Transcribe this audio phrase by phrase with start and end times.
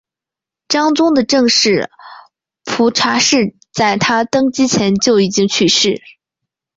[0.67, 1.91] 章宗的正室
[2.63, 6.01] 蒲察氏在他登基前就已经去世。